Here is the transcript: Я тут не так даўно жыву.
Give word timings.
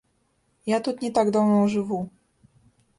Я 0.75 0.79
тут 0.89 1.05
не 1.07 1.13
так 1.19 1.31
даўно 1.37 1.63
жыву. 1.77 2.03